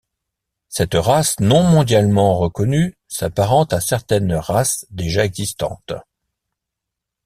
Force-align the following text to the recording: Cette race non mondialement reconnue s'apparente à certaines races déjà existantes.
Cette 0.67 0.95
race 0.95 1.39
non 1.41 1.61
mondialement 1.61 2.35
reconnue 2.35 2.97
s'apparente 3.07 3.71
à 3.71 3.81
certaines 3.81 4.33
races 4.33 4.87
déjà 4.89 5.23
existantes. 5.25 5.93